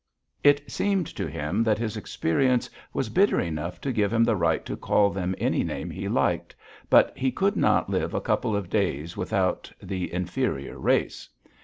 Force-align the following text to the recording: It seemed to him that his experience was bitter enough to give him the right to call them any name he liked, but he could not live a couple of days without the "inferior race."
It 0.43 0.71
seemed 0.71 1.05
to 1.15 1.27
him 1.29 1.61
that 1.63 1.77
his 1.77 1.95
experience 1.95 2.71
was 2.91 3.07
bitter 3.09 3.39
enough 3.39 3.79
to 3.81 3.91
give 3.91 4.11
him 4.11 4.23
the 4.23 4.35
right 4.35 4.65
to 4.65 4.75
call 4.75 5.11
them 5.11 5.35
any 5.37 5.63
name 5.63 5.91
he 5.91 6.09
liked, 6.09 6.55
but 6.89 7.15
he 7.15 7.31
could 7.31 7.55
not 7.55 7.87
live 7.87 8.15
a 8.15 8.19
couple 8.19 8.55
of 8.55 8.67
days 8.67 9.15
without 9.15 9.71
the 9.79 10.11
"inferior 10.11 10.79
race." 10.79 11.29